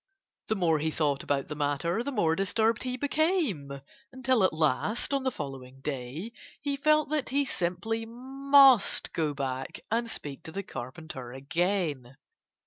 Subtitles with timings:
[0.47, 3.81] The more he thought about the matter the more disturbed he became,
[4.11, 9.79] until at last (on the following day) he felt that he simply must go back
[9.91, 12.17] and speak to the Carpenter again.